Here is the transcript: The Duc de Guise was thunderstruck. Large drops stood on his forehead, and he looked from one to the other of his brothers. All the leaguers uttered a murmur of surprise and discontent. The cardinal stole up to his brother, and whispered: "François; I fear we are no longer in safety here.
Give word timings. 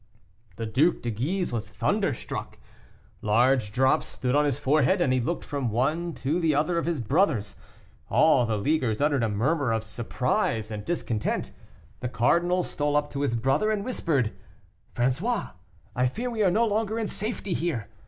The 0.55 0.65
Duc 0.65 1.03
de 1.03 1.11
Guise 1.11 1.51
was 1.51 1.69
thunderstruck. 1.69 2.57
Large 3.21 3.71
drops 3.71 4.07
stood 4.07 4.33
on 4.35 4.45
his 4.45 4.57
forehead, 4.57 4.99
and 4.99 5.13
he 5.13 5.19
looked 5.19 5.45
from 5.45 5.69
one 5.69 6.13
to 6.15 6.39
the 6.39 6.55
other 6.55 6.79
of 6.79 6.87
his 6.87 6.99
brothers. 6.99 7.55
All 8.09 8.47
the 8.47 8.57
leaguers 8.57 8.99
uttered 8.99 9.21
a 9.21 9.29
murmur 9.29 9.71
of 9.71 9.83
surprise 9.83 10.71
and 10.71 10.83
discontent. 10.83 11.51
The 11.99 12.09
cardinal 12.09 12.63
stole 12.63 12.95
up 12.95 13.11
to 13.11 13.21
his 13.21 13.35
brother, 13.35 13.69
and 13.69 13.85
whispered: 13.85 14.31
"François; 14.95 15.51
I 15.95 16.07
fear 16.07 16.31
we 16.31 16.41
are 16.41 16.49
no 16.49 16.65
longer 16.65 16.97
in 16.97 17.05
safety 17.05 17.53
here. 17.53 17.87